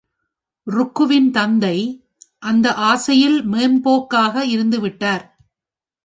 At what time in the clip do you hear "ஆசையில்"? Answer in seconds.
2.73-3.37